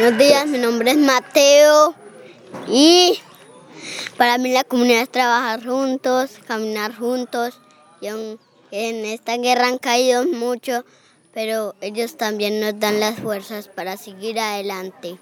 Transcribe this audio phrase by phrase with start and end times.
[0.00, 1.92] Buenos días, mi nombre es Mateo
[2.68, 3.18] y
[4.16, 7.60] para mí la comunidad es trabajar juntos, caminar juntos
[8.00, 10.84] y en esta guerra han caído mucho,
[11.34, 15.18] pero ellos también nos dan las fuerzas para seguir adelante.